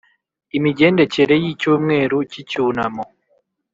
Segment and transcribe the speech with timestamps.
[0.57, 3.03] Imigendekere y icyumweru cy icyunamo